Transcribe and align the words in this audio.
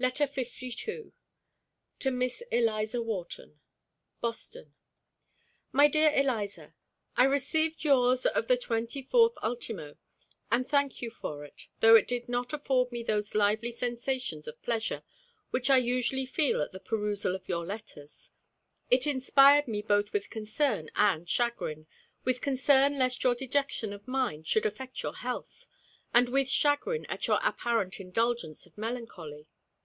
LETTER 0.00 0.26
LII. 0.36 1.14
TO 1.98 2.10
MISS 2.10 2.42
ELIZA 2.52 3.00
WHARTON. 3.02 3.58
BOSTON. 4.20 4.74
My 5.72 5.88
dear 5.88 6.12
Eliza: 6.14 6.74
I 7.16 7.24
received 7.24 7.84
yours 7.84 8.26
of 8.26 8.46
the 8.46 8.58
24th 8.58 9.36
ult., 9.42 9.70
and 10.50 10.68
thank 10.68 11.00
you 11.00 11.08
for 11.10 11.44
it, 11.46 11.68
though 11.80 11.94
it 11.94 12.06
did 12.06 12.28
not 12.28 12.52
afford 12.52 12.92
me 12.92 13.02
those 13.02 13.34
lively 13.34 13.70
sensations 13.72 14.46
of 14.46 14.60
pleasure 14.60 15.02
which 15.52 15.70
I 15.70 15.78
usually 15.78 16.26
feel 16.26 16.60
at 16.60 16.72
the 16.72 16.80
perusal 16.80 17.34
of 17.34 17.48
your 17.48 17.64
letters. 17.64 18.30
It 18.90 19.06
inspired 19.06 19.66
me 19.66 19.80
both 19.80 20.12
with 20.12 20.28
concern 20.28 20.90
and 20.96 21.26
chagrin 21.26 21.86
with 22.24 22.42
concern 22.42 22.98
lest 22.98 23.24
your 23.24 23.34
dejection 23.34 23.94
of 23.94 24.06
mind 24.06 24.46
should 24.46 24.66
affect 24.66 25.02
your 25.02 25.14
health, 25.14 25.66
and 26.12 26.28
with 26.28 26.50
chagrin 26.50 27.06
at 27.06 27.26
your 27.26 27.38
apparent 27.42 28.00
indulgence 28.00 28.66
of 28.66 28.76
melancholy. 28.76 29.46